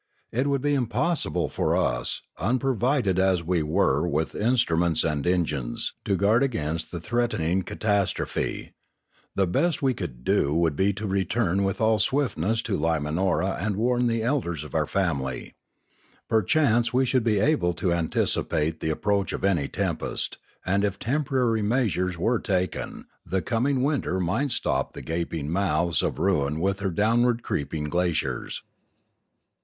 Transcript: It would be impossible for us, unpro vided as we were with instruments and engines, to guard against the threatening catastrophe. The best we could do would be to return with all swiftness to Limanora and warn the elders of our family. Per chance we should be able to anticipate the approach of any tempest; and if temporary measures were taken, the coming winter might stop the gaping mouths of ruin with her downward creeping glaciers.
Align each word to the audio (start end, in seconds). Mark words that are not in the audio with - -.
It 0.31 0.47
would 0.47 0.63
be 0.63 0.73
impossible 0.73 1.47
for 1.47 1.75
us, 1.77 2.23
unpro 2.39 2.75
vided 2.75 3.19
as 3.19 3.43
we 3.43 3.61
were 3.61 4.07
with 4.07 4.33
instruments 4.33 5.03
and 5.03 5.27
engines, 5.27 5.93
to 6.05 6.15
guard 6.15 6.41
against 6.41 6.89
the 6.91 6.99
threatening 6.99 7.61
catastrophe. 7.61 8.73
The 9.35 9.45
best 9.45 9.83
we 9.83 9.93
could 9.93 10.23
do 10.23 10.55
would 10.55 10.75
be 10.75 10.91
to 10.93 11.05
return 11.05 11.63
with 11.63 11.79
all 11.79 11.99
swiftness 11.99 12.63
to 12.63 12.79
Limanora 12.79 13.59
and 13.61 13.75
warn 13.75 14.07
the 14.07 14.23
elders 14.23 14.63
of 14.63 14.73
our 14.73 14.87
family. 14.87 15.53
Per 16.27 16.41
chance 16.41 16.91
we 16.91 17.05
should 17.05 17.23
be 17.23 17.37
able 17.37 17.75
to 17.75 17.93
anticipate 17.93 18.79
the 18.79 18.89
approach 18.89 19.31
of 19.33 19.43
any 19.43 19.67
tempest; 19.67 20.39
and 20.65 20.83
if 20.83 20.97
temporary 20.97 21.61
measures 21.61 22.17
were 22.17 22.39
taken, 22.39 23.05
the 23.23 23.43
coming 23.43 23.83
winter 23.83 24.19
might 24.19 24.49
stop 24.49 24.93
the 24.93 25.03
gaping 25.03 25.47
mouths 25.51 26.01
of 26.01 26.17
ruin 26.17 26.59
with 26.59 26.79
her 26.79 26.89
downward 26.89 27.43
creeping 27.43 27.83
glaciers. 27.83 28.63